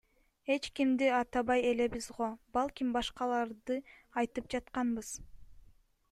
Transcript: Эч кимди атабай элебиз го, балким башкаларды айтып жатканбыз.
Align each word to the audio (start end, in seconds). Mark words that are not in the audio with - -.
Эч 0.53 0.63
кимди 0.75 1.07
атабай 1.19 1.59
элебиз 1.71 2.07
го, 2.15 2.29
балким 2.57 2.89
башкаларды 2.95 3.77
айтып 4.23 4.49
жатканбыз. 4.55 5.13